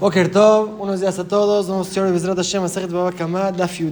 [0.00, 1.68] Boker Tov, buenos días a todos.
[1.68, 3.80] Vamos a Bezrat Hashem, Masechet Baba Kama, Daf.
[3.80, 3.90] En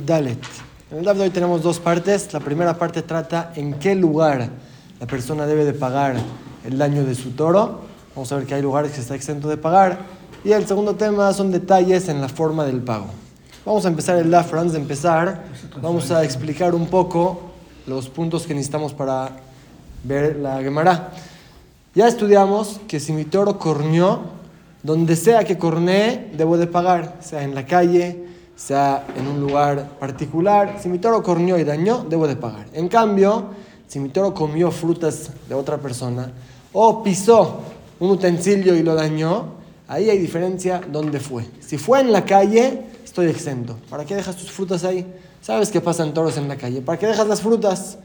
[0.99, 2.33] el Daf de hoy tenemos dos partes.
[2.33, 4.51] La primera parte trata en qué lugar
[4.99, 6.17] la persona debe de pagar
[6.65, 7.83] el daño de su toro.
[8.17, 10.01] Vamos a ver que hay lugares que está exento de pagar.
[10.45, 13.07] Y el segundo tema son detalles en la forma del pago.
[13.65, 15.45] Vamos a empezar el Daf, antes de empezar,
[15.81, 17.43] vamos a explicar un poco
[17.87, 19.37] los puntos que necesitamos para
[20.03, 21.13] ver la Gemara.
[21.95, 24.42] Ya estudiamos que si mi toro corneó,
[24.83, 28.25] donde sea que cornee, debo de pagar, sea en la calle,
[28.57, 30.79] sea en un lugar particular.
[30.83, 32.67] Si mi toro corneó y dañó, debo de pagar.
[32.73, 33.47] En cambio,
[33.87, 36.33] si mi toro comió frutas de otra persona
[36.73, 37.61] o pisó
[38.01, 39.55] un utensilio y lo dañó,
[39.87, 41.45] ahí hay diferencia dónde fue.
[41.61, 43.77] Si fue en la calle, estoy exento.
[43.89, 45.07] ¿Para qué dejas tus frutas ahí?
[45.41, 46.83] ¿Sabes que pasan toros en la calle?
[46.83, 47.99] ¿Para qué dejas las frutas?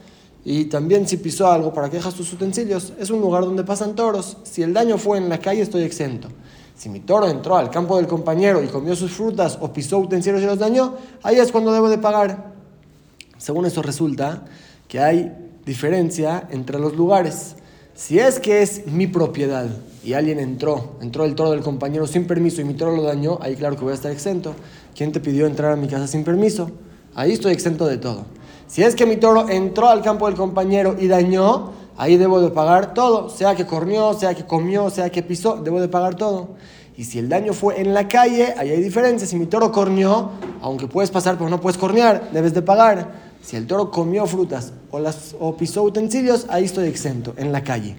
[0.44, 2.92] Y también si pisó algo, ¿para qué dejas tus utensilios?
[2.98, 4.36] Es un lugar donde pasan toros.
[4.44, 6.28] Si el daño fue en la calle, estoy exento.
[6.78, 10.40] Si mi toro entró al campo del compañero y comió sus frutas o pisó utensilios
[10.40, 12.52] y los dañó, ahí es cuando debo de pagar.
[13.36, 14.44] Según eso resulta
[14.86, 15.32] que hay
[15.66, 17.56] diferencia entre los lugares.
[17.94, 19.66] Si es que es mi propiedad
[20.04, 23.40] y alguien entró, entró el toro del compañero sin permiso y mi toro lo dañó,
[23.42, 24.54] ahí claro que voy a estar exento.
[24.94, 26.70] ¿Quién te pidió entrar a mi casa sin permiso?
[27.16, 28.24] Ahí estoy exento de todo.
[28.68, 32.50] Si es que mi toro entró al campo del compañero y dañó, ahí debo de
[32.50, 36.50] pagar todo, sea que corrió, sea que comió, sea que pisó, debo de pagar todo.
[36.96, 39.26] Y si el daño fue en la calle, ahí hay diferencia.
[39.26, 40.30] Si mi toro corneó,
[40.62, 43.28] aunque puedes pasar pero no puedes cornear, debes de pagar.
[43.42, 44.72] Si el toro comió frutas
[45.38, 47.96] o, pisó utensilios, ahí estoy exento, en la calle.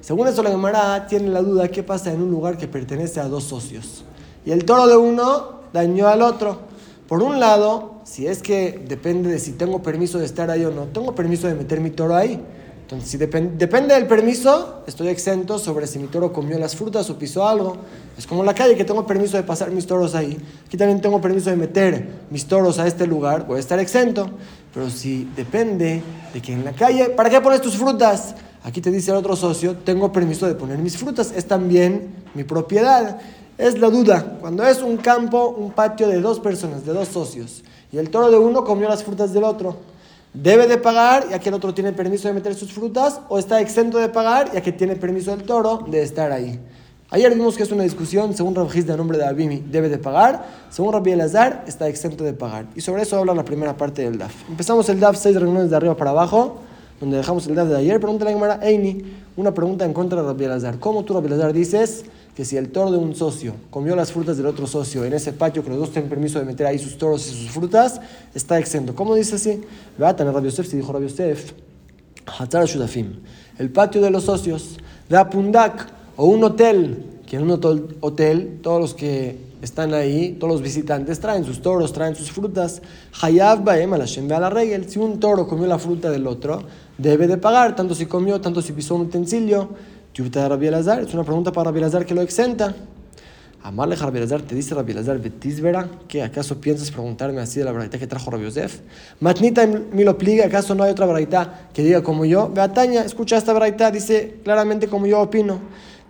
[0.00, 3.28] Según eso, la Gemara tiene la duda qué pasa en un lugar que pertenece a
[3.28, 4.04] dos socios.
[4.44, 6.58] Y el toro de uno dañó al otro.
[7.08, 10.70] Por un lado, si es que depende de si tengo permiso de estar ahí o
[10.70, 12.42] no, tengo permiso de meter mi toro ahí.
[12.86, 17.18] Entonces, si depende del permiso, estoy exento sobre si mi toro comió las frutas o
[17.18, 17.76] pisó algo.
[18.16, 20.38] Es como la calle que tengo permiso de pasar mis toros ahí.
[20.64, 24.30] Aquí también tengo permiso de meter mis toros a este lugar, voy a estar exento.
[24.72, 26.00] Pero si depende
[26.32, 28.36] de que en la calle, ¿para qué pones tus frutas?
[28.62, 32.44] Aquí te dice el otro socio, tengo permiso de poner mis frutas, es también mi
[32.44, 33.18] propiedad.
[33.58, 37.64] Es la duda, cuando es un campo, un patio de dos personas, de dos socios,
[37.90, 39.95] y el toro de uno comió las frutas del otro
[40.42, 43.60] debe de pagar ya que el otro tiene permiso de meter sus frutas o está
[43.60, 46.60] exento de pagar ya que tiene permiso el toro de estar ahí.
[47.08, 50.44] Ayer vimos que es una discusión, según Rabjis de nombre de Abimi, debe de pagar,
[50.70, 52.66] según Rabbi Elazar, está exento de pagar.
[52.74, 54.34] Y sobre eso habla la primera parte del DAF.
[54.48, 56.56] Empezamos el DAF seis reuniones de arriba para abajo,
[57.00, 58.00] donde dejamos el DAF de ayer.
[58.00, 59.04] Pregunta la Gemara, Eini,
[59.36, 60.80] una pregunta en contra de Rabbi Elazar.
[60.80, 64.36] ¿Cómo tú, Rabbi Elazar, dices que si el toro de un socio comió las frutas
[64.36, 66.98] del otro socio en ese patio que los dos tienen permiso de meter ahí sus
[66.98, 67.98] toros y sus frutas,
[68.34, 68.94] está exento.
[68.94, 69.62] ¿Cómo dice así?
[70.00, 71.54] Va a Rabbi Yosef, si dijo Rabbi Yosef,
[73.58, 74.76] el patio de los socios,
[75.08, 77.52] de Apundak, o un hotel, que en un
[78.00, 82.82] hotel, todos los que están ahí, todos los visitantes traen sus toros, traen sus frutas.
[83.22, 84.90] Hayav Baem a la regel.
[84.90, 86.62] Si un toro comió la fruta del otro,
[86.98, 89.70] debe de pagar, tanto si comió, tanto si pisó un utensilio
[90.24, 92.74] de Rabbi Elazar, es una pregunta para Rabbi Elazar que lo exenta.
[93.62, 97.72] Amarle Rabbi Elazar, te dice Rabbi Elazar, Betisbera, ¿qué acaso piensas preguntarme así de la
[97.72, 98.80] verdad que trajo Rabbi Yosef?
[99.20, 102.48] Matnita me lo pliega, ¿acaso no hay otra verdad que diga como yo?
[102.48, 105.60] Beataña, escucha esta verdad, dice claramente como yo opino.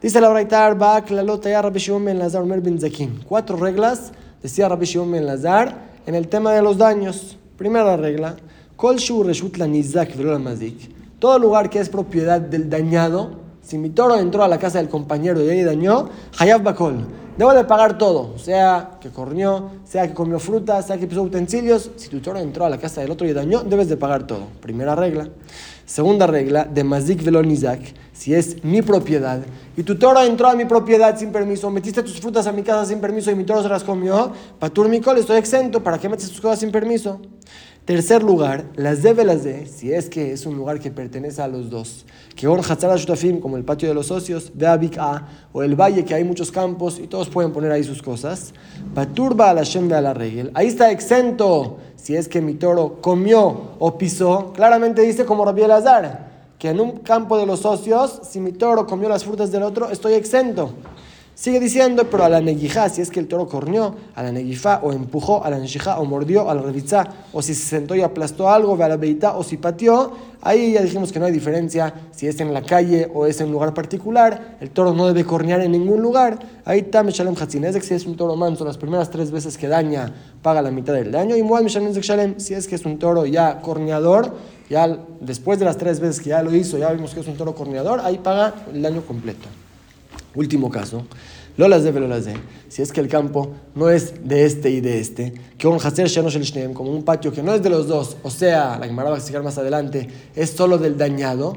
[0.00, 3.24] Dice la verdad, Arba, Klalota, ya Rabbi Shimon Ben Lazar, Omer Ben Zakin.
[3.26, 7.36] Cuatro reglas, decía Rabbi Shimon Ben Lazar, en el tema de los daños.
[7.56, 8.36] Primera regla,
[8.76, 10.12] Kol Shu Reshut La Nizak.
[11.18, 14.88] Todo lugar que es propiedad del dañado, si mi toro entró a la casa del
[14.88, 17.04] compañero y ahí dañó, Hayab Bakol.
[17.36, 21.90] Debo de pagar todo, sea que corrió, sea que comió frutas, sea que pisó utensilios.
[21.96, 24.44] Si tu toro entró a la casa del otro y dañó, debes de pagar todo.
[24.60, 25.28] Primera regla.
[25.84, 27.80] Segunda regla, de Mazik Velonizak,
[28.12, 29.40] si es mi propiedad
[29.76, 32.86] y tu toro entró a mi propiedad sin permiso, metiste tus frutas a mi casa
[32.86, 36.28] sin permiso y mi toro se las comió, Patur Mikol, estoy exento, ¿para qué metes
[36.28, 37.20] tus cosas sin permiso?
[37.86, 41.46] Tercer lugar, las de las de, si es que es un lugar que pertenece a
[41.46, 42.04] los dos,
[42.34, 46.12] que Or Shutafim, como el patio de los socios, de A, o el valle que
[46.12, 48.52] hay muchos campos y todos pueden poner ahí sus cosas,
[48.92, 53.00] Baturba a la Shem a la regel, ahí está exento si es que mi toro
[53.00, 56.26] comió o pisó, claramente dice como Rabbi Elazar,
[56.58, 59.90] que en un campo de los socios, si mi toro comió las frutas del otro,
[59.90, 60.72] estoy exento.
[61.36, 64.80] Sigue diciendo, pero a la neguijá, si es que el toro corneó, a la neguifá,
[64.82, 68.00] o empujó, a la nejijá, o mordió, a la revizá, o si se sentó y
[68.00, 71.92] aplastó algo, a la beitá, o si pateó, ahí ya dijimos que no hay diferencia
[72.10, 74.56] si es en la calle o es en un lugar particular.
[74.62, 76.38] El toro no debe cornear en ningún lugar.
[76.64, 77.64] Ahí está Meshalem Hatzin.
[77.64, 80.94] Que si es un toro manso, las primeras tres veces que daña, paga la mitad
[80.94, 81.36] del daño.
[81.36, 84.34] Y Muad Shalem, si es que es un toro ya corneador,
[84.70, 84.88] ya
[85.20, 87.54] después de las tres veces que ya lo hizo, ya vimos que es un toro
[87.54, 89.48] corneador, ahí paga el daño completo.
[90.36, 91.04] Último caso.
[91.56, 92.34] Lo las de, lo las de.
[92.68, 96.08] Si es que el campo no es de este y de este, que un hacer
[96.74, 99.18] como un patio que no es de los dos, o sea, la Gemara va a
[99.18, 101.54] explicar más adelante, es solo del dañado,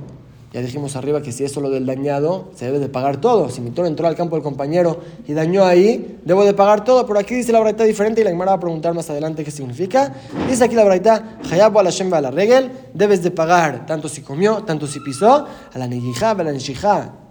[0.51, 3.49] ya dijimos arriba que si es solo del dañado, se debe de pagar todo.
[3.49, 7.05] Si mi toro entró al campo del compañero y dañó ahí, debo de pagar todo.
[7.05, 9.51] Pero aquí dice la braita diferente y la Gemara va a preguntar más adelante qué
[9.51, 10.11] significa.
[10.49, 14.63] Dice aquí la braita, Hayabu la Shemba la regel, debes de pagar tanto si comió,
[14.63, 16.51] tanto si pisó, a la negijá, a la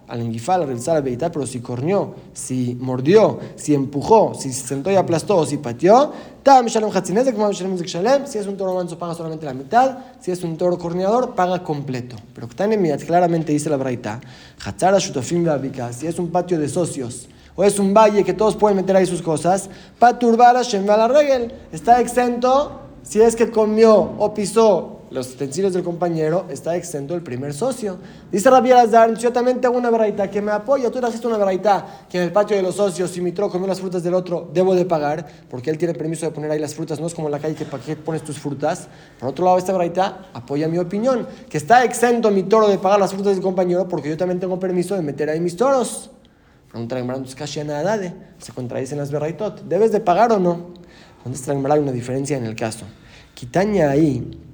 [0.09, 4.91] al engifal, al realizar la pero si cornió, si mordió, si empujó, si se sentó
[4.91, 6.13] y aplastó si pateó,
[8.27, 11.63] si es un toro manso paga solamente la mitad, si es un toro corneador paga
[11.63, 12.17] completo.
[12.35, 14.21] Pero claramente dice la braita,
[15.93, 19.05] si es un patio de socios, o es un valle que todos pueden meter ahí
[19.05, 19.69] sus cosas,
[19.99, 20.63] paturbar a
[20.97, 26.77] la regel, está exento si es que comió o pisó los utensilios del compañero, está
[26.77, 27.99] exento el primer socio.
[28.31, 30.91] Dice Rabbi Azar, yo también tengo una veraita que me apoya.
[30.91, 33.67] Tú trajiste una veraita que en el patio de los socios, si mi tro comió
[33.67, 36.75] las frutas del otro, debo de pagar, porque él tiene permiso de poner ahí las
[36.75, 38.89] frutas, no es como en la calle que para qué pones tus frutas.
[39.19, 43.01] Por otro lado, esta veraita apoya mi opinión, que está exento mi toro de pagar
[43.01, 46.11] las frutas del compañero, porque yo también tengo permiso de meter ahí mis toros.
[46.71, 47.03] Pregunta
[47.65, 49.63] nada se contradicen las veraitot.
[49.63, 50.75] ¿Debes de pagar o no?
[51.25, 52.85] ¿Dónde está Hay una diferencia en el caso.
[53.35, 54.48] Quitaña ahí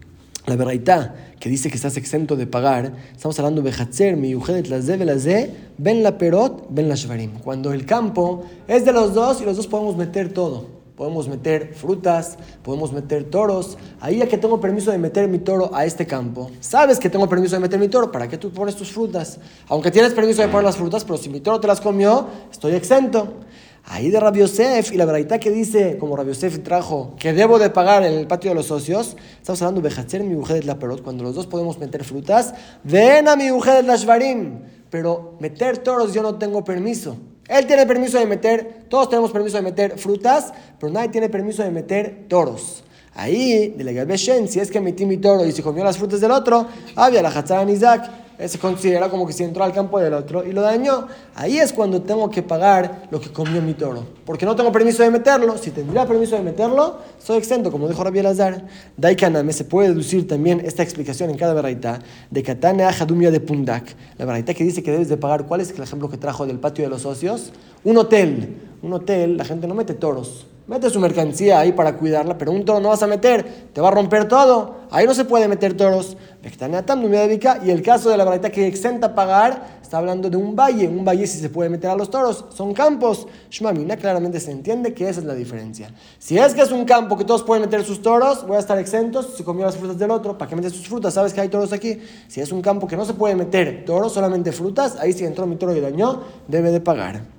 [0.47, 4.87] la verdad que dice que estás exento de pagar, estamos hablando de Hatzer, mi las
[4.87, 7.39] de las de, ven la perot, ven la shvarim.
[7.41, 10.85] Cuando el campo es de los dos y los dos podemos meter todo.
[10.97, 13.77] Podemos meter frutas, podemos meter toros.
[14.01, 17.29] Ahí ya que tengo permiso de meter mi toro a este campo, sabes que tengo
[17.29, 19.41] permiso de meter mi toro, ¿para qué tú pones tus frutas?
[19.69, 22.75] Aunque tienes permiso de poner las frutas, pero si mi toro te las comió, estoy
[22.75, 23.41] exento.
[23.87, 27.59] Ahí de Rabbi Yosef y la verdad que dice, como Rabbi Yosef trajo, que debo
[27.59, 30.65] de pagar en el patio de los socios, estamos hablando de Hatzer mi mujer de
[30.65, 34.61] la perot, cuando los dos podemos meter frutas, ven a mi mujer de la shvarim,
[34.89, 37.19] pero meter toros yo no tengo permiso.
[37.47, 41.63] Él tiene permiso de meter, todos tenemos permiso de meter frutas, pero nadie tiene permiso
[41.63, 42.83] de meter toros.
[43.15, 46.31] Ahí, de la si es que metí mi toro y se comió las frutas del
[46.31, 46.67] otro,
[46.97, 50.53] había la Hatzar Isaac se considera como que si entró al campo del otro y
[50.53, 51.07] lo dañó.
[51.35, 54.05] Ahí es cuando tengo que pagar lo que comió mi toro.
[54.25, 55.57] Porque no tengo permiso de meterlo.
[55.59, 58.67] Si tendría permiso de meterlo, soy exento, como dijo Rabbi Elazar.
[58.97, 62.01] Daikaname se puede deducir también esta explicación en cada veraita
[62.31, 63.95] de Katane Ajadumia de Pundak.
[64.19, 65.47] La veraita que dice que debes de pagar.
[65.47, 67.53] ¿Cuál es el ejemplo que trajo del patio de los socios?
[67.85, 68.57] Un hotel.
[68.83, 72.65] Un hotel, la gente no mete toros Mete su mercancía ahí para cuidarla, pero un
[72.65, 74.77] toro no vas a meter, te va a romper todo.
[74.91, 76.17] Ahí no se puede meter toros.
[76.43, 80.89] Y el caso de la verdad que exenta pagar, está hablando de un valle.
[80.89, 83.27] Un valle si se puede meter a los toros, son campos.
[83.51, 85.91] Shmamina claramente se entiende que esa es la diferencia.
[86.19, 88.79] Si es que es un campo que todos pueden meter sus toros, voy a estar
[88.79, 89.35] exentos.
[89.37, 91.13] Si comió las frutas del otro, ¿para qué metes sus frutas?
[91.13, 92.01] Sabes que hay toros aquí.
[92.29, 95.47] Si es un campo que no se puede meter toros, solamente frutas, ahí si entró
[95.47, 97.34] mi toro y dañó, debe de pagar.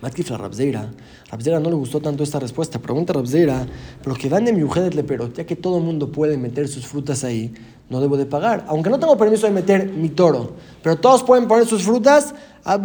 [0.00, 0.90] Matkifla Rabzeira.
[1.30, 2.78] Rabzeira no le gustó tanto esta respuesta.
[2.78, 3.66] Pregunta Rabzeira,
[4.02, 6.86] pero que van de mi de pero ya que todo el mundo puede meter sus
[6.86, 7.54] frutas ahí,
[7.88, 8.64] no debo de pagar.
[8.68, 10.52] Aunque no tengo permiso de meter mi toro,
[10.82, 12.34] pero todos pueden poner sus frutas.
[12.64, 12.80] La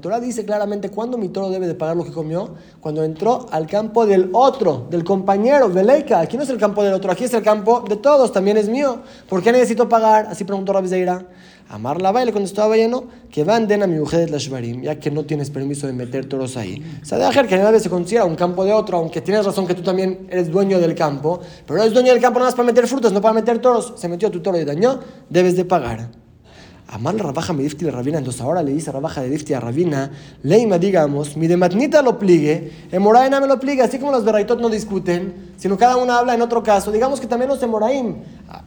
[0.00, 2.54] Torah dice claramente cuándo mi toro debe de pagar lo que comió.
[2.80, 6.20] Cuando entró al campo del otro, del compañero, Veleika.
[6.20, 8.66] Aquí no es el campo del otro, aquí es el campo de todos, también es
[8.66, 9.00] mío.
[9.28, 10.26] ¿Por qué necesito pagar?
[10.30, 11.26] Así preguntó Rabzeira.
[11.74, 15.10] Amar la baile cuando estaba lleno, que van a mi mujer la Shvarim, ya que
[15.10, 16.80] no tienes permiso de meter toros ahí.
[17.02, 20.28] De que nadie se considera un campo de otro, aunque tienes razón que tú también
[20.30, 23.20] eres dueño del campo, pero eres dueño del campo nada más para meter frutas, no
[23.20, 23.94] para meter toros.
[23.96, 26.10] Se metió tu toro y dañó, debes de pagar.
[26.86, 29.58] Amar la rabaja me difti la rabina, entonces ahora le dice rabaja de difti a
[29.58, 34.12] rabina, leima digamos, mi de matnita lo pligue, en moraina me lo pligue, así como
[34.12, 37.60] los beraitot no discuten, sino cada uno habla en otro caso, digamos que también los
[37.60, 38.16] de moraim,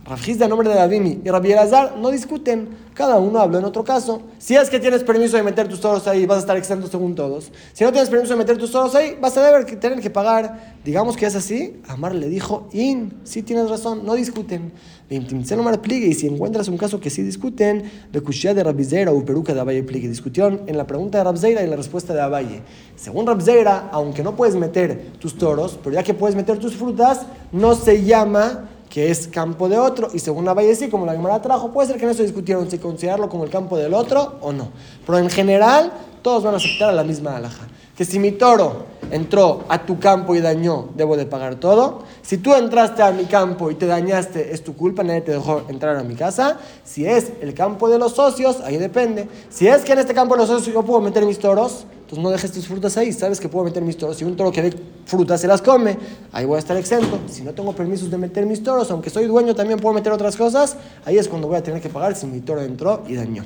[0.05, 3.83] Rafjiz de nombre de Davimi y Rabbi Elazar no discuten, cada uno habla en otro
[3.83, 4.21] caso.
[4.37, 7.15] Si es que tienes permiso de meter tus toros ahí, vas a estar exento según
[7.15, 7.51] todos.
[7.73, 10.75] Si no tienes permiso de meter tus toros ahí, vas a tener que pagar.
[10.83, 14.71] Digamos que es así, Amar le dijo, in, sí tienes razón, no discuten
[15.09, 19.61] y si encuentras un caso que sí discuten, de Kushia de Rabzeira o Peruca de
[19.61, 20.09] Abaye pligue.
[20.09, 22.61] Discutieron en la pregunta de Rabzeira y la respuesta de Abaye.
[22.95, 27.21] Según Rabzeira, aunque no puedes meter tus toros, pero ya que puedes meter tus frutas,
[27.53, 30.09] no se llama que es campo de otro.
[30.13, 32.77] Y según Abaye sí, como la Gemara trajo, puede ser que en eso discutieron si
[32.77, 34.69] considerarlo como el campo del otro o no.
[35.05, 35.91] Pero en general,
[36.21, 37.67] todos van a aceptar a la misma alhaja
[37.97, 42.03] que si mi toro entró a tu campo y dañó, debo de pagar todo.
[42.21, 45.63] Si tú entraste a mi campo y te dañaste, es tu culpa, nadie te dejó
[45.67, 46.59] entrar a mi casa.
[46.83, 49.27] Si es el campo de los socios, ahí depende.
[49.49, 52.23] Si es que en este campo de los socios yo puedo meter mis toros, entonces
[52.23, 53.11] no dejes tus frutas ahí.
[53.11, 54.15] Sabes que puedo meter mis toros.
[54.15, 54.73] Si un toro que ve
[55.05, 55.97] frutas se las come,
[56.31, 57.19] ahí voy a estar exento.
[57.29, 60.37] Si no tengo permisos de meter mis toros, aunque soy dueño también puedo meter otras
[60.37, 63.43] cosas, ahí es cuando voy a tener que pagar si mi toro entró y dañó.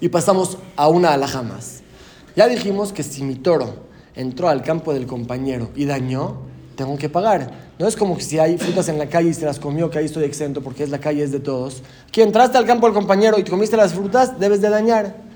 [0.00, 1.82] Y pasamos a una alhaja más.
[2.34, 3.74] Ya dijimos que si mi toro
[4.14, 6.38] entró al campo del compañero y dañó,
[6.74, 7.52] tengo que pagar.
[7.78, 9.98] No es como que si hay frutas en la calle y se las comió, que
[9.98, 11.82] ahí estoy exento porque es la calle, es de todos.
[12.10, 15.31] Que entraste al campo del compañero y te comiste las frutas, debes de dañar.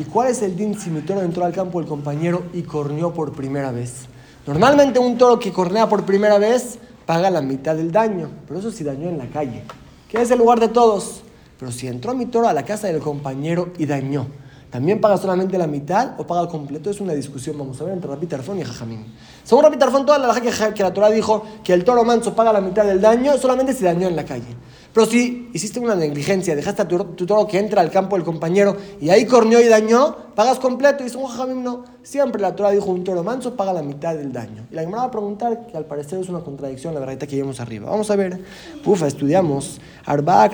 [0.00, 3.12] ¿Y cuál es el din si mi toro entró al campo del compañero y corneó
[3.12, 4.06] por primera vez?
[4.46, 8.70] Normalmente un toro que cornea por primera vez paga la mitad del daño, pero eso
[8.70, 9.62] sí dañó en la calle,
[10.08, 11.20] que es el lugar de todos.
[11.58, 14.26] Pero si entró mi toro a la casa del compañero y dañó,
[14.70, 16.88] ¿también paga solamente la mitad o paga completo?
[16.88, 19.04] Es una discusión, vamos a ver, entre Rabbi Tarfón y Jajamín.
[19.44, 22.54] Según Rabbi Tarfón, toda la que, que la Torah dijo que el toro manso paga
[22.54, 24.56] la mitad del daño solamente si dañó en la calle.
[24.92, 28.76] Pero si hiciste una negligencia, dejaste a tu, toro que entra al campo del compañero
[29.00, 31.02] y ahí corneó y dañó, pagas completo.
[31.02, 31.84] Y dice un jajamim, no.
[32.02, 34.66] Siempre la Torah dijo un toro manso paga la mitad del daño.
[34.70, 37.36] Y la Gemara va a preguntar, que al parecer es una contradicción, la verdad que
[37.36, 37.88] llevamos arriba.
[37.88, 38.40] Vamos a ver.
[38.82, 39.80] Pufa, estudiamos.
[40.04, 40.50] Arba,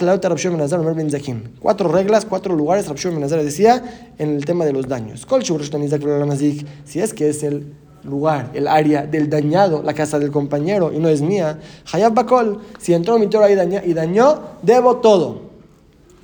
[1.61, 2.89] Cuatro reglas, cuatro lugares.
[2.89, 5.27] Rabshon Menazar decía en el tema de los daños.
[6.85, 7.73] Si es que es el
[8.07, 11.59] lugar, el área del dañado, la casa del compañero, y no es mía.
[11.93, 15.43] Hayab Bakol, si entró mi toro ahí y dañó, debo todo.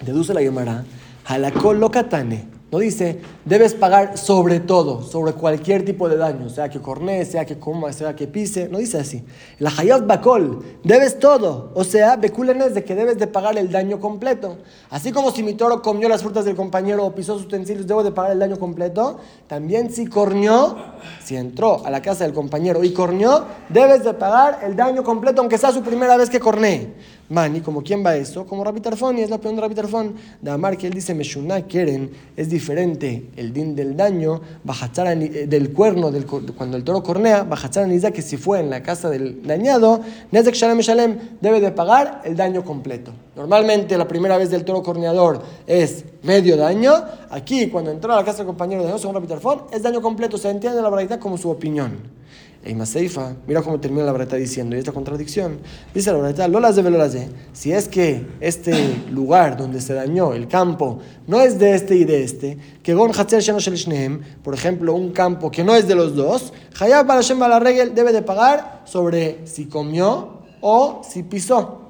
[0.04, 0.84] Deduce la Gemara,
[1.26, 2.46] Halakol Lokatane.
[2.70, 7.44] No dice, debes pagar sobre todo, sobre cualquier tipo de daño, sea que cornee, sea
[7.44, 8.68] que coma, sea que pise.
[8.68, 9.24] No dice así.
[9.58, 11.70] La hayat bakol, debes todo.
[11.74, 14.58] O sea, es de que debes de pagar el daño completo.
[14.90, 18.02] Así como si mi toro comió las frutas del compañero o pisó sus utensilios, debo
[18.02, 19.18] de pagar el daño completo.
[19.46, 20.76] También si corneó,
[21.24, 25.40] si entró a la casa del compañero y corneó, debes de pagar el daño completo,
[25.40, 26.92] aunque sea su primera vez que cornee.
[27.28, 30.14] Mani, como quién va eso, como Rabbi Tarfón, y es la opinión de Rabbi Tarfón,
[30.40, 35.72] de Amar que él dice Meshuna Keren, es diferente el din del daño, eh, del
[35.72, 37.46] cuerno, del, cuando el toro cornea,
[38.12, 42.36] que si fue en la casa del dañado, Nezek Shalem Shalem debe de pagar el
[42.36, 43.12] daño completo.
[43.36, 46.92] Normalmente la primera vez del toro corneador es medio daño,
[47.30, 50.02] aquí cuando entró a la casa del compañero de Dios, según Rabbi Tarfón, es daño
[50.02, 51.98] completo, se entiende la verdad como su opinión.
[52.86, 55.58] Seifa, mira cómo termina la breta diciendo, y esta contradicción,
[55.92, 58.72] dice la breta, lolas de velolas de, si es que este
[59.10, 63.10] lugar donde se dañó el campo no es de este y de este, que gon
[64.42, 68.22] por ejemplo, un campo que no es de los dos, Hayab la regel debe de
[68.22, 71.80] pagar sobre si comió o si pisó.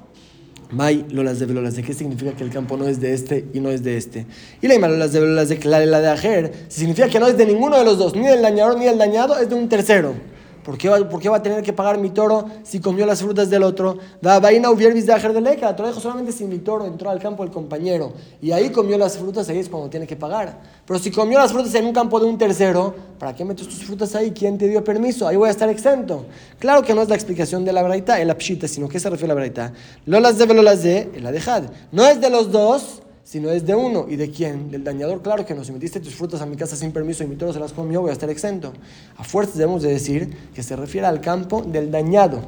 [0.71, 3.59] May lolas de velolas de qué significa que el campo no es de este y
[3.59, 4.25] no es de este.
[4.59, 7.77] Y la lolas de velolas de la de ajer significa que no es de ninguno
[7.77, 10.32] de los dos, ni del dañador ni del dañado, es de un tercero.
[10.63, 13.21] ¿Por qué, va, ¿Por qué, va, a tener que pagar mi toro si comió las
[13.21, 13.97] frutas del otro?
[14.21, 15.67] Da vaina ubiervis de de leca.
[15.67, 18.97] La Torah dijo solamente si mi toro entró al campo del compañero y ahí comió
[18.97, 20.57] las frutas, ahí es cuando tiene que pagar.
[20.85, 23.83] Pero si comió las frutas en un campo de un tercero, ¿para qué metes tus
[23.83, 24.31] frutas ahí?
[24.31, 25.27] ¿Quién te dio permiso?
[25.27, 26.25] Ahí voy a estar exento.
[26.59, 29.31] Claro que no es la explicación de la braita, el apshita, sino que se refiere
[29.31, 29.73] a la braita.
[30.05, 31.63] Lolas de velolas de, el adejad.
[31.91, 34.05] No es de los dos si no es de uno.
[34.09, 34.69] ¿Y de quién?
[34.69, 35.63] Del dañador, claro que no.
[35.63, 38.01] Si metiste tus frutas a mi casa sin permiso y mi toro se las comió,
[38.01, 38.73] voy a estar exento.
[39.17, 42.41] A fuerza debemos de decir que se refiere al campo del dañado.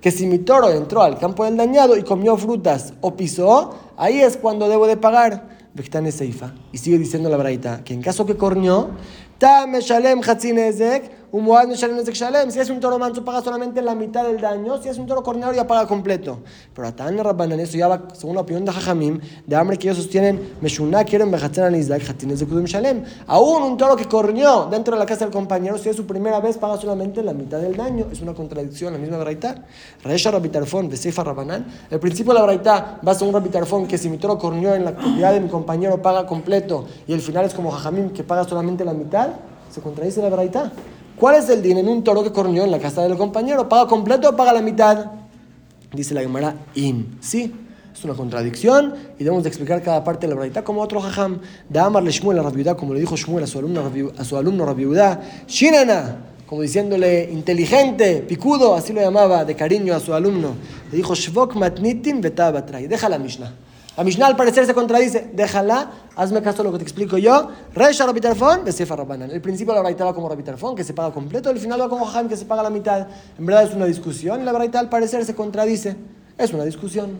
[0.00, 4.20] Que si mi toro entró al campo del dañado y comió frutas o pisó, ahí
[4.20, 5.52] es cuando debo de pagar.
[6.10, 6.54] Seifa.
[6.72, 8.90] Y sigue diciendo la braita que en caso que cornió,
[9.38, 10.20] Tame Shalem
[12.50, 14.82] si es un toro manso, paga solamente la mitad del daño.
[14.82, 16.40] Si es un toro corneador, ya paga completo.
[16.74, 19.96] Pero Atan Rabbanan, eso ya va según la opinión de Jajamim, de hambre que ellos
[19.96, 23.04] sostienen, Meshuná quieren Bejatzan Anizdak, Jatines de Kudum Shalem.
[23.26, 26.38] Aún un toro que corneó dentro de la casa del compañero, si es su primera
[26.40, 28.08] vez, paga solamente la mitad del daño.
[28.12, 29.64] Es una contradicción, la misma Braita.
[30.04, 31.64] Reisha Rabitarfon, Besefa Rabbanan.
[31.90, 34.94] El principio de la Braita va según Rabitarfon, que si mi toro corneó en la
[34.94, 36.84] propiedad de mi compañero, paga completo.
[37.06, 39.30] Y el final es como Jajamim, que paga solamente la mitad.
[39.70, 40.70] Se contradice la Braita.
[41.16, 43.68] ¿Cuál es el dinero en un toro que corrió en la casa del compañero?
[43.68, 45.06] ¿Paga completo o paga la mitad?
[45.92, 47.18] Dice la Gemara, in.
[47.20, 47.52] Sí,
[47.94, 50.64] es una contradicción y debemos de explicar cada parte de la verdad.
[50.64, 53.90] Como otro jajam, de amarle Shmuel a Rabiudá, como le dijo Shmuel a su alumno,
[54.16, 56.16] a su alumno Rabiudá, Shinana,
[56.46, 60.54] como diciéndole inteligente, picudo, así lo llamaba de cariño a su alumno.
[60.90, 62.86] Le dijo, Shvok matnitim vetabatrai.
[62.86, 63.54] Deja la Mishnah.
[63.96, 65.30] La Mishnah al parecer se contradice.
[65.34, 67.50] Déjala, hazme caso a lo que te explico yo.
[67.74, 69.30] Reisha Rabitarfon, Besefa Rabbanan.
[69.30, 71.50] El principio la Braita va como Rabitarfon, que se paga completo.
[71.50, 73.06] El final va como Jaime, que se paga la mitad.
[73.38, 74.44] En verdad es una discusión.
[74.46, 75.96] La Braita al parecer se contradice.
[76.38, 77.18] Es una discusión.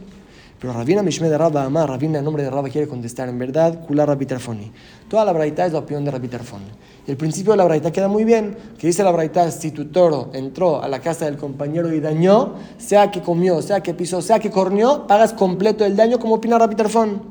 [0.63, 3.29] Pero Rabina Mishme de Rabba Amar, Rabina en nombre de Rabba quiere contestar.
[3.29, 4.71] En verdad, Kula Rabitarfoni.
[5.09, 6.61] Toda la Braita es la opinión de Rabitarfon.
[7.05, 9.87] Y el principio de la braita queda muy bien, que dice la braita, si tu
[9.87, 14.23] toro entró a la casa del compañero y dañó, sea que comió, sea que pisó,
[14.23, 17.23] sea que corneó, pagas completo el daño como opina Rapitarfón.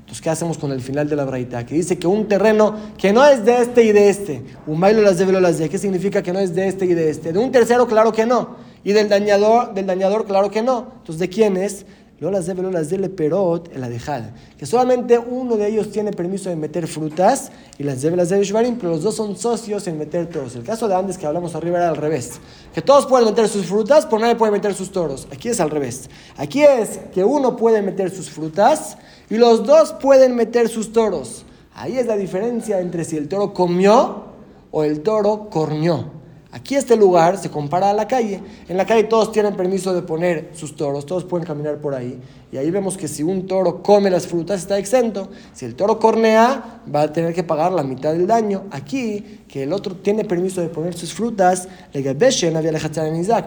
[0.00, 1.64] Entonces, ¿qué hacemos con el final de la braita?
[1.64, 5.00] Que dice que un terreno que no es de este y de este, un bailo
[5.02, 7.32] las de velo las de, ¿qué significa que no es de este y de este?
[7.32, 8.56] De un tercero, claro que no.
[8.82, 10.88] Y del dañador, del dañador, claro que no.
[10.98, 11.86] Entonces, ¿de quién es?
[12.20, 14.34] Lolas de Lolas de Perot, el Adejal.
[14.58, 18.44] Que solamente uno de ellos tiene permiso de meter frutas y las de las de
[18.44, 20.54] Shvarim, pero los dos son socios en meter toros.
[20.54, 22.32] El caso de antes que hablamos arriba era al revés.
[22.74, 25.26] Que todos pueden meter sus frutas, pero nadie puede meter sus toros.
[25.32, 26.10] Aquí es al revés.
[26.36, 28.98] Aquí es que uno puede meter sus frutas
[29.30, 31.46] y los dos pueden meter sus toros.
[31.74, 34.24] Ahí es la diferencia entre si el toro comió
[34.70, 36.19] o el toro corñó.
[36.52, 38.40] Aquí este lugar se compara a la calle.
[38.68, 42.18] En la calle todos tienen permiso de poner sus toros, todos pueden caminar por ahí.
[42.50, 45.28] Y ahí vemos que si un toro come las frutas está exento.
[45.52, 48.64] Si el toro cornea, va a tener que pagar la mitad del daño.
[48.72, 51.68] Aquí, que el otro tiene permiso de poner sus frutas,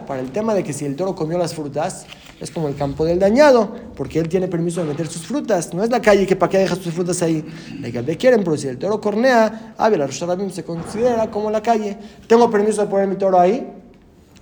[0.06, 2.06] para el tema de que si el toro comió las frutas,
[2.44, 5.72] es como el campo del dañado, porque él tiene permiso de meter sus frutas.
[5.72, 7.42] No es la calle que para qué deja sus frutas ahí.
[7.80, 10.06] Le quieren, pero si el toro cornea, a la
[10.50, 11.96] se considera como la calle.
[12.26, 13.66] Tengo permiso de poner mi toro ahí,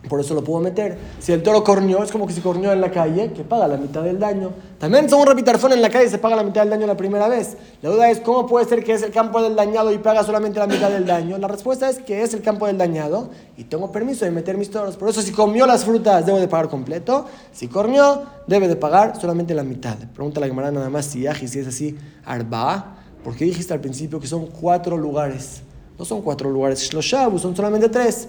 [0.08, 0.98] por eso lo puedo meter.
[1.20, 3.76] Si el toro corneó, es como que si corneó en la calle, que paga la
[3.76, 4.50] mitad del daño.
[4.78, 7.28] También son un repitarfón en la calle, se paga la mitad del daño la primera
[7.28, 7.56] vez.
[7.82, 10.58] La duda es, ¿cómo puede ser que es el campo del dañado y paga solamente
[10.58, 11.38] la mitad del daño?
[11.38, 14.70] La respuesta es que es el campo del dañado y tengo permiso de meter mis
[14.70, 14.96] toros.
[14.96, 17.26] Por eso, si comió las frutas, debo de pagar completo.
[17.52, 19.96] Si corneó, debe de pagar solamente la mitad.
[20.14, 22.96] Pregunta la camarada nada más si si es así, arba.
[23.22, 25.62] ¿Por qué dijiste al principio que son cuatro lugares?
[25.98, 28.28] No son cuatro lugares, Shloshabu, son solamente tres.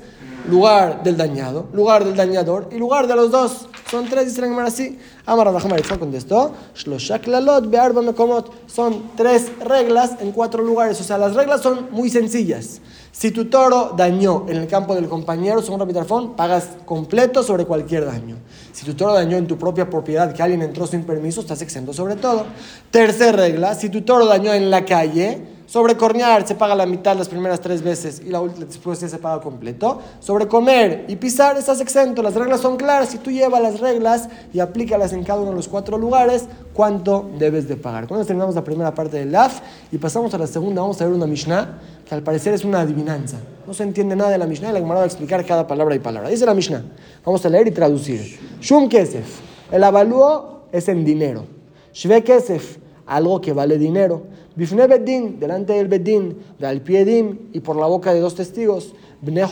[0.49, 3.69] Lugar del dañado, lugar del dañador y lugar de los dos.
[3.89, 4.99] Son tres, dice la así.
[5.25, 6.51] Amar Rabajamaritzá contestó.
[8.67, 10.99] Son tres reglas en cuatro lugares.
[10.99, 12.81] O sea, las reglas son muy sencillas.
[13.13, 18.05] Si tu toro dañó en el campo del compañero, según Rabitarfón, pagas completo sobre cualquier
[18.05, 18.37] daño.
[18.73, 21.93] Si tu toro dañó en tu propia propiedad, que alguien entró sin permiso, estás exento
[21.93, 22.45] sobre todo.
[22.89, 27.15] Tercera regla, si tu toro dañó en la calle, sobre cornear se paga la mitad
[27.15, 30.01] las primeras tres veces y la última después se paga completo.
[30.19, 32.21] Sobre comer y pisar estás exento.
[32.21, 33.09] Las reglas son claras.
[33.09, 37.29] Si tú llevas las reglas y aplícalas en cada uno de los cuatro lugares, ¿cuánto
[37.39, 38.07] debes de pagar?
[38.07, 41.13] Cuando terminamos la primera parte del LAF y pasamos a la segunda, vamos a ver
[41.13, 43.37] una Mishnah que al parecer es una adivinanza.
[43.65, 45.95] No se entiende nada de la Mishnah y la Gemara va a explicar cada palabra
[45.95, 46.29] y palabra.
[46.29, 46.83] Dice la Mishnah.
[47.25, 48.39] Vamos a leer y traducir.
[48.59, 49.39] Shum Kesef.
[49.71, 51.45] El avalúo es en dinero.
[51.93, 52.82] Shve Kesef.
[53.05, 54.23] Algo que vale dinero.
[54.55, 58.93] Bifne Bedin, delante del Bedin, de Alpiedim y por la boca de dos testigos.
[59.19, 59.47] Bne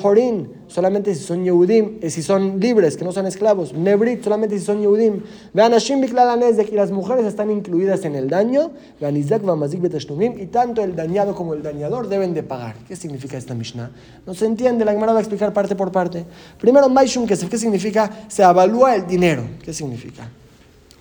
[0.68, 3.74] solamente si son Yehudim, eh, si son libres, que no son esclavos.
[3.74, 5.22] Bne solamente si son Yehudim.
[5.54, 8.72] Vean Hashim que las mujeres están incluidas en el daño.
[9.00, 12.76] Vean Isaac y tanto el dañado como el dañador deben de pagar.
[12.88, 13.92] ¿Qué significa esta Mishnah?
[14.28, 16.26] No se entiende, la Gemara va a explicar parte por parte.
[16.60, 18.26] Primero, Maishum, ¿qué significa?
[18.28, 19.44] Se evalúa el dinero.
[19.64, 20.30] ¿Qué significa?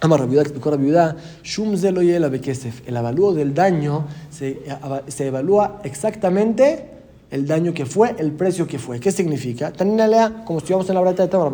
[0.02, 2.88] Amar Rabiudá explicó Rabiudá, Shum Zelo Bekesef.
[2.88, 4.62] El avalúo del daño se,
[5.08, 6.86] se, evalúa exactamente
[7.30, 8.98] el daño que fue, el precio que fue.
[8.98, 9.72] ¿Qué significa?
[9.72, 11.52] Taninalea, como estudiamos en la brata de Tamar,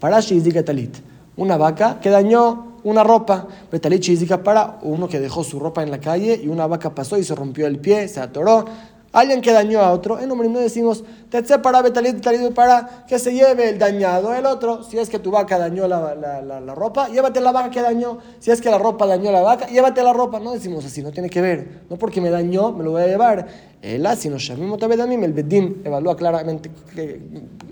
[0.00, 0.96] Parashi Talit.
[1.36, 3.46] Una vaca que dañó una ropa.
[3.70, 7.24] Betalit para uno que dejó su ropa en la calle y una vaca pasó y
[7.24, 8.64] se rompió el pie, se atoró
[9.12, 12.22] alguien que dañó a otro, en nombre no decimos, te para betalit,
[12.54, 14.82] para que se lleve el dañado el otro.
[14.82, 18.18] Si es que tu vaca dañó la, la, la, ropa, llévate la vaca que dañó.
[18.38, 20.40] Si es que la ropa dañó la vaca, llévate la ropa.
[20.40, 21.82] No decimos así, no tiene que ver.
[21.90, 23.46] No porque me dañó, me lo voy a llevar.
[23.82, 26.70] El asino mí el bedín evalúa claramente,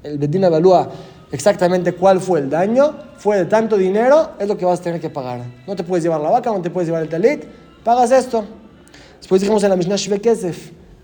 [0.04, 0.88] el bedín evalúa
[1.32, 5.00] exactamente cuál fue el daño, fue de tanto dinero, es lo que vas a tener
[5.00, 5.40] que pagar.
[5.66, 7.44] No te puedes llevar la vaca, no te puedes llevar el talit,
[7.82, 8.44] pagas esto.
[9.18, 10.20] Después dijimos en la Mishnah Shve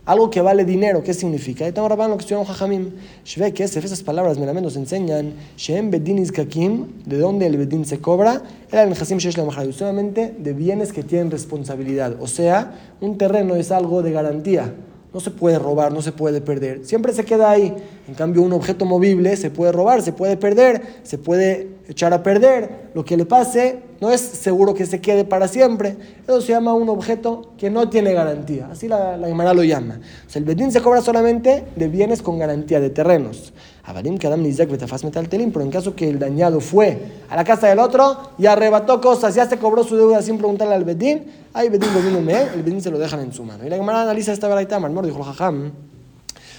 [0.04, 1.68] algo que vale dinero, ¿qué significa?
[1.68, 2.90] Y lo que estudiamos Jajamim.
[3.24, 8.00] Shve Kesef, esas palabras meramente nos enseñan, Shem Bedin Kakim, de dónde el Bedin se
[8.00, 12.16] cobra, era el Mejasim Shesh la solamente de bienes que tienen responsabilidad.
[12.20, 14.74] O sea, un terreno es algo de garantía.
[15.12, 16.86] No se puede robar, no se puede perder.
[16.86, 17.74] Siempre se queda ahí.
[18.08, 22.22] En cambio, un objeto movible se puede robar, se puede perder, se puede echar a
[22.22, 22.90] perder.
[22.94, 25.96] Lo que le pase no es seguro que se quede para siempre.
[26.24, 28.68] Eso se llama un objeto que no tiene garantía.
[28.70, 30.00] Así la, la lo llama.
[30.26, 33.52] O sea, el bedín se cobra solamente de bienes con garantía, de terrenos.
[33.84, 37.42] Avarim Kadam Nizak Betafaz Metal Telim, pero en caso que el dañado fue a la
[37.42, 41.24] casa del otro y arrebató cosas, ya se cobró su deuda sin preguntarle al Bedín,
[41.52, 43.66] ahí Bedín lo me, el Bedín se lo dejan en su mano.
[43.66, 45.72] Y la analiza esta verdad Marmor dijo Jajam.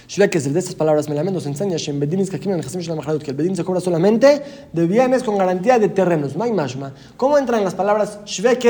[0.05, 1.99] Shvek que de estas palabras me la nos enseña que el
[3.38, 6.33] Bedín se cobra solamente de bienes con garantía de terrenos.
[7.15, 8.65] ¿Cómo entra en las palabras Shvek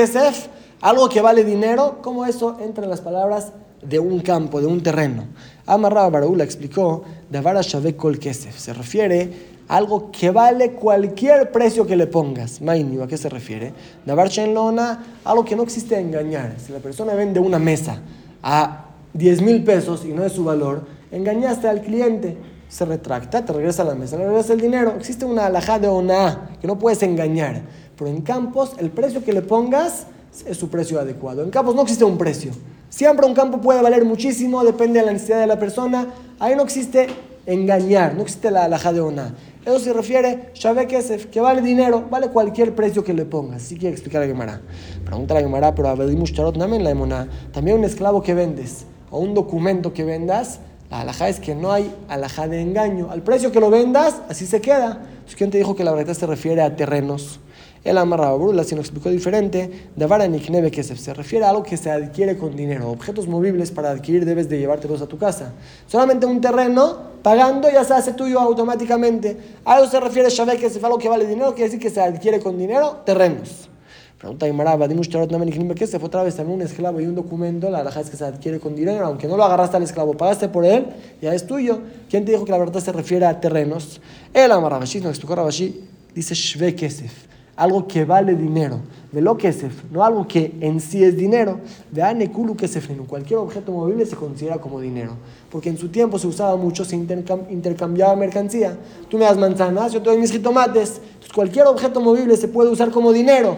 [0.80, 1.98] algo que vale dinero?
[2.02, 3.52] ¿Cómo eso entra en las palabras
[3.88, 5.24] de un campo, de un terreno?
[5.66, 8.58] Amarraba Baraúla explicó, Davara Shavek Kol Kesef.
[8.58, 12.60] Se refiere a algo que vale cualquier precio que le pongas.
[12.60, 13.72] Maini, ¿a qué se refiere?
[14.04, 16.54] Davar Lona, algo que no existe engañar.
[16.58, 18.00] Si la persona vende una mesa
[18.42, 22.36] a 10 mil pesos y no es su valor, engañaste al cliente.
[22.68, 24.94] Se retracta, te regresa a la mesa, le regresa el dinero.
[24.98, 27.62] Existe una alajá de ona que no puedes engañar.
[27.96, 30.08] Pero en campos, el precio que le pongas
[30.46, 31.42] es su precio adecuado.
[31.42, 32.52] En campos no existe un precio.
[32.88, 36.06] Siempre un campo puede valer muchísimo, depende de la necesidad de la persona.
[36.38, 37.08] Ahí no existe
[37.46, 39.34] engañar, no existe la alhaja de una.
[39.64, 43.62] Eso se refiere, Shabe Kesef, que vale dinero, vale cualquier precio que le pongas.
[43.62, 44.60] Así quiere explicar a Gemara.
[45.04, 47.28] Pregunta a Gemara, pero a Charot también la emona.
[47.52, 51.72] También un esclavo que vendes o un documento que vendas, la alhaja es que no
[51.72, 53.10] hay alhaja de engaño.
[53.10, 55.00] Al precio que lo vendas, así se queda.
[55.02, 57.40] Entonces, ¿quién te dijo que la verdad se refiere a terrenos?
[57.84, 61.76] El amarraba brula, si lo explicó diferente, de Niknebe que se refiere a algo que
[61.76, 62.90] se adquiere con dinero.
[62.90, 65.52] Objetos movibles para adquirir debes de llevártelos a tu casa.
[65.86, 69.36] Solamente un terreno, pagando ya se hace tuyo automáticamente.
[69.66, 72.00] A eso se refiere Shabbat que se algo que vale dinero, quiere decir que se
[72.00, 73.68] adquiere con dinero, terrenos.
[74.16, 77.82] Pregunta Imaraba, dimos que se fue otra vez también un esclavo y un documento, la
[77.82, 80.64] verdad es que se adquiere con dinero, aunque no lo agarraste al esclavo, pagaste por
[80.64, 80.86] él,
[81.20, 81.80] ya es tuyo.
[82.08, 84.00] ¿Quién te dijo que la verdad se refiere a terrenos?
[84.32, 88.80] El Amarabashi, no explicó Rabashi, dice Shve Kesef algo que vale dinero,
[89.12, 89.54] de lo que
[89.92, 93.02] no algo que en sí es dinero, de Anekulu frena.
[93.06, 95.12] cualquier objeto movible se considera como dinero,
[95.50, 98.76] porque en su tiempo se usaba mucho, se intercambiaba mercancía.
[99.08, 102.70] Tú me das manzanas, yo te doy mis jitomates, entonces cualquier objeto movible se puede
[102.70, 103.56] usar como dinero,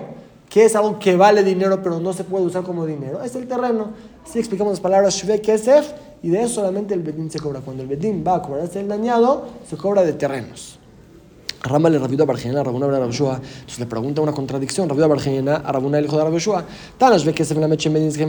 [0.51, 3.47] que es algo que vale dinero pero no se puede usar como dinero, es el
[3.47, 3.93] terreno.
[4.25, 7.61] Así explicamos las palabras Shve Kesef y de eso solamente el Bedín se cobra.
[7.61, 10.79] Cuando el Bedín va a cobrarse el dañado, se cobra de terrenos.
[11.69, 13.37] Rama le Rabiuda Barjena, Rabuna Rabbi Yoshua.
[13.37, 14.89] Entonces le pregunta una contradicción.
[14.89, 16.65] Rabiuda Barjena, a Rabuna el hijo de Rabbi Yoshua.
[16.99, 18.27] Tanas ve que se la meche Bedin se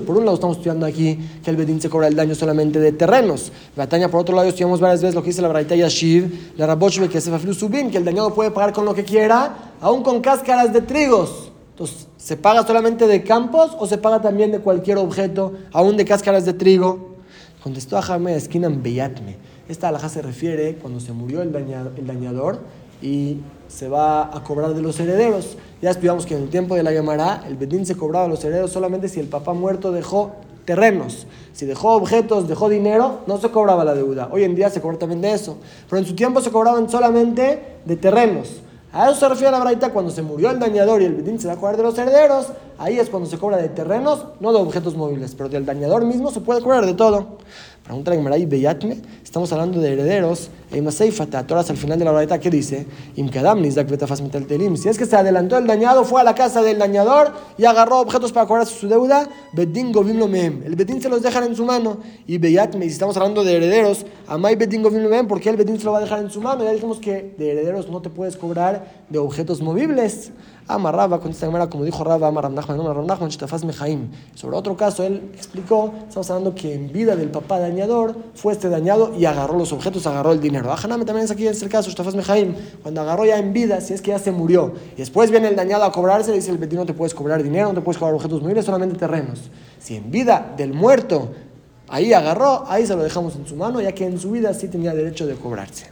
[0.00, 2.92] Por un lado estamos estudiando aquí que el Bedin se cobra el daño solamente de
[2.92, 3.52] terrenos.
[3.76, 7.00] Batalla por otro lado estudiamos varias veces lo que dice la Braita Yashiv, la Rabosh
[7.08, 10.20] que se faflu subin, que el dañado puede pagar con lo que quiera, aún con
[10.20, 11.50] cáscaras de trigos.
[11.72, 16.04] Entonces, ¿se paga solamente de campos o se paga también de cualquier objeto, aún de
[16.04, 17.16] cáscaras de trigo?
[17.62, 19.49] Contestó a Jame esquina Beyatme.
[19.70, 22.58] Esta alhaja se refiere cuando se murió el, dañador
[23.00, 23.36] y
[23.68, 25.56] se va a cobrar de los herederos.
[25.80, 28.42] Ya estudiamos que en el tiempo de la Gemara el Bedín se cobraba de los
[28.42, 30.32] herederos solamente si el papá muerto dejó
[30.64, 31.28] terrenos.
[31.52, 34.28] Si dejó objetos, dejó dinero, no se cobraba la deuda.
[34.32, 35.56] Hoy en día se cobra también de eso.
[35.88, 38.62] Pero en su tiempo se cobraban solamente de terrenos.
[38.92, 41.46] A eso se refiere la braita cuando se murió el dañador y el bedín se
[41.46, 42.48] va a cobrar de los herederos.
[42.80, 46.30] Ahí es cuando se cobra de terrenos, no de objetos móviles, pero del dañador mismo
[46.30, 47.36] se puede cobrar de todo.
[47.84, 50.48] Pregunta la Gemara Beyatme, estamos hablando de herederos.
[51.46, 52.86] Toras al final de la braita, ¿qué dice?
[53.16, 58.00] Si es que se adelantó el dañado, fue a la casa del dañador y agarró
[58.00, 60.62] objetos para cobrar su deuda, Bedín Govim.
[60.64, 61.98] El Bedín se los deja en su mano.
[62.26, 65.84] Y Beyatme, si estamos hablando de herederos, Amay Bedín Govim ¿por qué el Bedín se
[65.84, 66.64] lo va a dejar en su mano?
[66.64, 70.30] Ya dijimos que de herederos no te puedes cobrar de objetos movibles.
[70.74, 74.08] Amarraba, con esta manera, como dijo Rabba, Amar Nachman, Shtafaz Mejaim.
[74.34, 78.68] Sobre otro caso, él explicó, estamos hablando que en vida del papá dañador fue este
[78.68, 80.72] dañado y agarró los objetos, agarró el dinero.
[80.72, 84.02] Ajaname también es aquí, este caso, Shtafaz Mejaim, cuando agarró ya en vida, si es
[84.02, 86.82] que ya se murió, y después viene el dañado a cobrarse, le dice el vecino,
[86.82, 89.50] no te puedes cobrar dinero, no te puedes cobrar objetos móviles, solamente terrenos.
[89.78, 91.30] Si en vida del muerto
[91.88, 94.68] ahí agarró, ahí se lo dejamos en su mano, ya que en su vida sí
[94.68, 95.86] tenía derecho de cobrarse.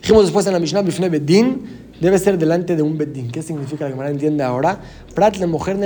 [0.00, 3.30] Dijimos después en la Mishnah, Bifne Bedin, debe ser delante de un bedín.
[3.30, 3.88] ¿Qué significa?
[3.88, 4.80] La entiende ahora.
[5.14, 5.76] Prat le mujer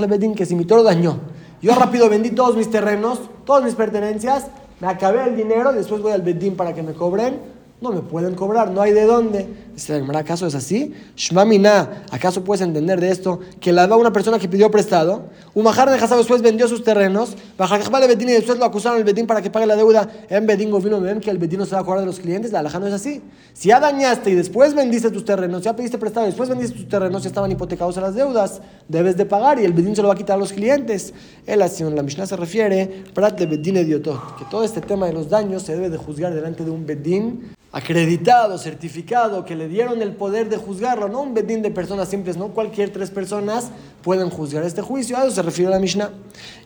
[0.00, 1.18] le bedín, que si mi toro dañó.
[1.62, 4.46] Yo rápido vendí todos mis terrenos, todas mis pertenencias,
[4.80, 8.34] me acabé el dinero, después voy al bedín para que me cobren no me pueden
[8.34, 9.48] cobrar, no hay de dónde.
[9.74, 10.92] Dice ¿acaso es así?
[11.16, 15.24] Shmamina, ¿acaso puedes entender de esto que la da una persona que pidió prestado?
[15.54, 19.04] Un majar de Hazab después vendió sus terrenos, Bajar Bedín y después lo acusaron al
[19.04, 20.06] Bedín para que pague la deuda.
[20.28, 22.52] En Bedín vino ven que el Bedín no se va a cobrar de los clientes,
[22.52, 23.22] la alhaja no es así.
[23.54, 26.88] Si ya dañaste y después vendiste tus terrenos, ya pediste prestado y después vendiste tus
[26.88, 30.08] terrenos, ya estaban hipotecados a las deudas, debes de pagar y el Bedín se lo
[30.08, 31.14] va a quitar a los clientes.
[31.46, 35.30] El así, la Mishnah se refiere, Prat de Bedín que todo este tema de los
[35.30, 40.12] daños se debe de juzgar delante de un Bedín acreditado, certificado, que le dieron el
[40.12, 43.70] poder de juzgarlo, no un bedín de personas simples, no cualquier tres personas
[44.02, 46.10] pueden juzgar este juicio, a eso se refiere la Mishnah.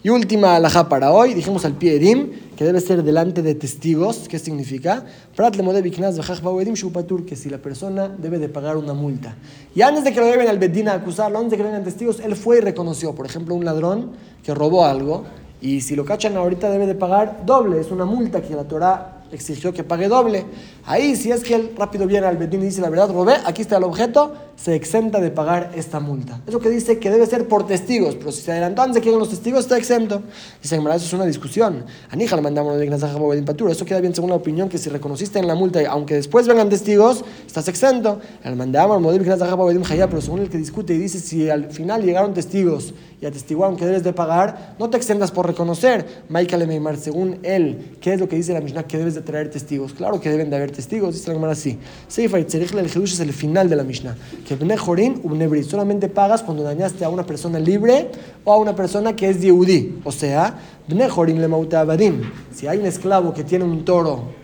[0.03, 1.99] Y última alhaja para hoy, dijimos al pie
[2.57, 5.05] que debe ser delante de testigos, ¿qué significa?
[7.27, 9.35] que si la persona debe de pagar una multa.
[9.75, 12.21] Y antes de que lo lleven al bedín a acusarlo, antes de que vengan testigos,
[12.21, 14.13] él fue y reconoció, por ejemplo, un ladrón
[14.43, 15.25] que robó algo,
[15.61, 19.23] y si lo cachan ahorita debe de pagar doble, es una multa que la Torah
[19.33, 20.45] exigió que pague doble.
[20.87, 23.63] Ahí, si es que él rápido viene al Bedín y dice la verdad, robé, aquí
[23.63, 26.41] está el objeto, se exenta de pagar esta multa.
[26.47, 29.07] Eso que dice que debe ser por testigos, pero si se adelantó antes de que
[29.07, 30.23] lleguen los testigos, está exento.
[30.63, 31.85] Dice, eso es una discusión.
[32.11, 35.55] Anija le mandamos de Eso queda bien según la opinión que si reconociste en la
[35.55, 38.21] multa, aunque después vengan testigos, estás exento.
[38.43, 43.27] El mandamos pero según el que discute y dice si al final llegaron testigos y
[43.27, 46.25] atestiguaron que debes de pagar, no te exentas por reconocer.
[46.29, 48.85] Michael Meimar, según él, ¿qué es lo que dice la Mishnah?
[48.85, 49.95] Que debes de traer testigos.
[49.95, 51.79] Claro que deben de haber testigos, dice la Gemara así.
[52.09, 54.17] Seifa y el es el final de la Mishnah.
[54.47, 55.65] que Bnejorin u Bnebrit.
[55.65, 58.11] Solamente pagas cuando dañaste a una persona libre
[58.45, 60.01] o a una persona que es Yehudi.
[60.05, 60.59] O sea,
[60.89, 62.23] Bnejorin le mautabadim.
[62.55, 64.44] Si hay un esclavo que tiene un toro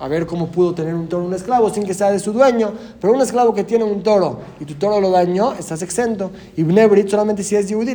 [0.00, 2.72] a ver cómo pudo tener un toro un esclavo sin que sea de su dueño,
[3.00, 6.30] pero un esclavo que tiene un toro y tu toro lo dañó, estás exento.
[6.56, 7.94] Y Bnebrit solamente si es Yehudi,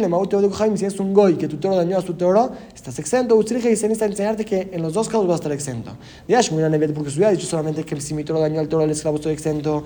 [0.75, 3.35] si es un goy que tu toro dañó a su toro, estás exento.
[3.35, 5.91] Usted dice enseñarte que en los dos casos va a estar exento.
[6.93, 9.33] porque su ha dicho solamente que si mi toro dañó al toro, el esclavo estoy
[9.33, 9.83] exento.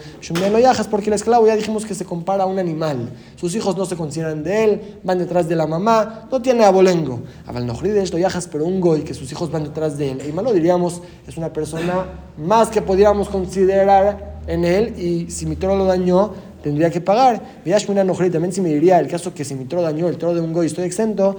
[0.51, 3.09] Lo yajas porque el esclavo ya dijimos que se compara a un animal.
[3.37, 7.21] Sus hijos no se consideran de él, van detrás de la mamá, no tiene abolengo.
[7.45, 7.73] Aval no
[8.17, 10.21] yajas, pero un goy que sus hijos van detrás de él.
[10.27, 15.55] Y malo diríamos, es una persona más que podríamos considerar en él y si mi
[15.55, 17.41] toro lo dañó, tendría que pagar.
[17.63, 20.51] También si me diría el caso que si mi toro dañó el toro de un
[20.51, 21.37] goy, estoy exento,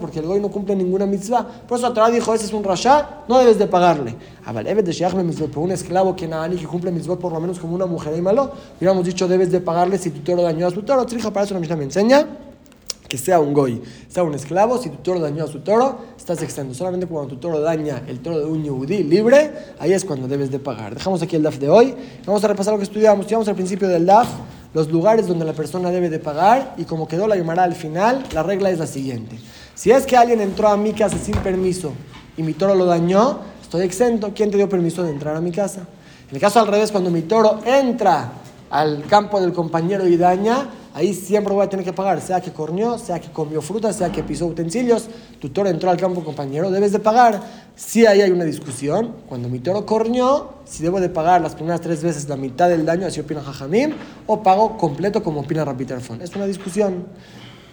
[0.00, 1.46] porque el goy no cumple ninguna mitzvah.
[1.68, 4.14] Por eso Torah dijo, ese es un rasha, no debes de pagarle.
[5.52, 8.14] Por un esclavo que nada ni que cumple mitzvot por lo menos como una mujer
[8.16, 11.04] y malo, hubiéramos dicho, debes de pagarle si tu toro dañó a su toro.
[11.04, 12.26] Trija, para eso la misma me enseña
[13.08, 16.42] que sea un goy, sea un esclavo, si tu toro dañó a su toro, estás
[16.42, 16.74] exento.
[16.74, 20.50] Solamente cuando tu toro daña el toro de un yudí libre, ahí es cuando debes
[20.50, 20.94] de pagar.
[20.94, 21.94] Dejamos aquí el DAF de hoy.
[22.26, 23.20] Vamos a repasar lo que estudiamos.
[23.20, 24.28] Estudiamos al principio del DAF
[24.74, 28.24] los lugares donde la persona debe de pagar y como quedó la llamará al final,
[28.34, 29.38] la regla es la siguiente.
[29.74, 31.92] Si es que alguien entró a mi casa sin permiso
[32.36, 34.32] y mi toro lo dañó, estoy exento.
[34.34, 35.86] ¿Quién te dio permiso de entrar a mi casa?
[36.28, 38.32] En el caso al revés, cuando mi toro entra
[38.68, 42.50] al campo del compañero y daña, ahí siempre voy a tener que pagar, sea que
[42.52, 46.70] corneó, sea que comió fruta, sea que pisó utensilios, tu toro entró al campo compañero,
[46.70, 47.38] debes de pagar.
[47.74, 51.82] Si ahí hay una discusión, cuando mi toro corneó, si debo de pagar las primeras
[51.82, 53.92] tres veces la mitad del daño, así opina Jajamim,
[54.26, 56.22] o pago completo como opina Rapiterfon.
[56.22, 57.04] Es una discusión.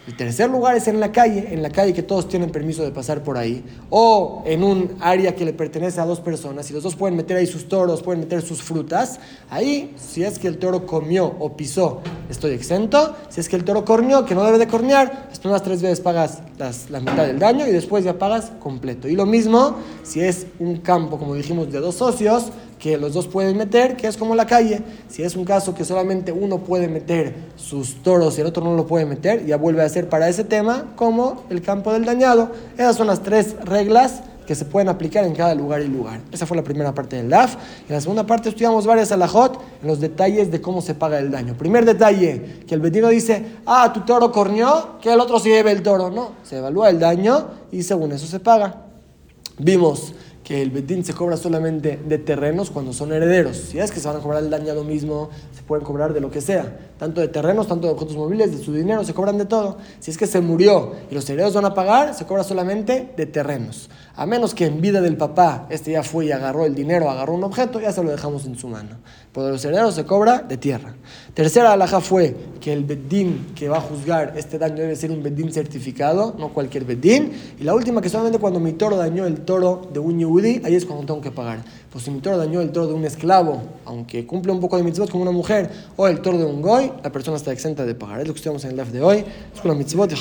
[0.06, 2.92] El tercer lugar es en la calle, en la calle que todos tienen permiso de
[2.92, 6.84] pasar por ahí, o en un área que le pertenece a dos personas, y los
[6.84, 10.58] dos pueden meter ahí sus toros, pueden meter sus frutas, ahí, si es que el
[10.58, 14.58] toro comió o pisó, estoy exento, si es que el toro corneó, que no debe
[14.58, 16.42] de cornear, las primeras tres veces pagas
[16.90, 19.08] la mitad del daño y después ya pagas completo.
[19.08, 22.52] Y lo mismo si es un campo, como dijimos, de dos socios,
[22.84, 24.82] que los dos pueden meter, que es como la calle.
[25.08, 28.76] Si es un caso que solamente uno puede meter sus toros y el otro no
[28.76, 32.52] lo puede meter, ya vuelve a ser para ese tema como el campo del dañado.
[32.78, 36.20] Esas son las tres reglas que se pueden aplicar en cada lugar y lugar.
[36.34, 37.56] Esa fue la primera parte del DAF.
[37.88, 41.32] En la segunda parte estudiamos varias alajot en los detalles de cómo se paga el
[41.32, 41.54] daño.
[41.58, 45.72] Primer detalle, que el vecino dice, ah, tu toro corneó, que el otro se lleve
[45.72, 46.12] el toro.
[46.12, 48.88] No, se evalúa el daño y según eso se paga.
[49.58, 53.56] Vimos que el betín se cobra solamente de terrenos cuando son herederos.
[53.58, 56.30] Si es que se van a cobrar el dañado mismo, se pueden cobrar de lo
[56.30, 59.46] que sea, tanto de terrenos, tanto de objetos móviles, de su dinero, se cobran de
[59.46, 59.78] todo.
[60.00, 63.26] Si es que se murió y los herederos van a pagar, se cobra solamente de
[63.26, 63.90] terrenos.
[64.16, 67.34] A menos que en vida del papá este ya fue y agarró el dinero, agarró
[67.34, 68.98] un objeto, ya se lo dejamos en su mano.
[69.32, 70.94] Por los herederos se cobra de tierra.
[71.34, 75.24] Tercera alhaja fue que el bedín que va a juzgar este daño debe ser un
[75.24, 77.32] bedín certificado, no cualquier bedín.
[77.60, 80.76] Y la última que solamente cuando mi toro dañó el toro de un yehudi, ahí
[80.76, 81.64] es cuando tengo que pagar.
[81.92, 84.84] Pues si mi toro dañó el toro de un esclavo, aunque cumple un poco de
[84.84, 87.96] mitzvot como una mujer, o el toro de un goy, la persona está exenta de
[87.96, 88.22] pagar.
[88.22, 89.26] Es lo que estudiamos en el DAF de hoy.
[89.56, 90.16] Es con la mitzvot y.